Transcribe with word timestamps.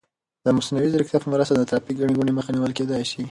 د 0.45 0.47
مصنوعي 0.57 0.89
ځیرکتیا 0.93 1.19
په 1.21 1.29
مرسته 1.33 1.53
د 1.55 1.63
ترافیکي 1.69 1.97
ګڼې 1.99 2.13
ګوڼې 2.17 2.31
مخه 2.37 2.51
نیول 2.55 2.73
کیدای 2.79 3.03
شي. 3.09 3.19